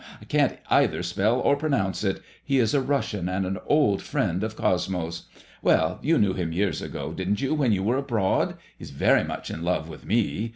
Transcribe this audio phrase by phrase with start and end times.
[0.19, 2.21] I can't either spell or pronounce it.
[2.43, 5.27] He is a Russian and an old friend of Cosmo's
[5.61, 8.57] Well, you knew him years ago, didn't you, when you were abroad?
[8.79, 10.49] He is very much in love with me.